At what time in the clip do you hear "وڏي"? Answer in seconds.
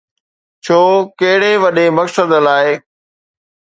1.63-1.85